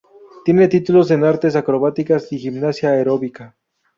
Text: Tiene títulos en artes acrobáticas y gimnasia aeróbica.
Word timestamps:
Tiene 0.45 0.67
títulos 0.67 1.11
en 1.11 1.23
artes 1.23 1.55
acrobáticas 1.55 2.31
y 2.33 2.39
gimnasia 2.39 2.89
aeróbica. 2.89 3.55